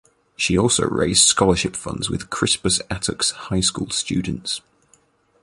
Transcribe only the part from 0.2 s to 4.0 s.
She also raised scholarship funds for Crispus Attucks High School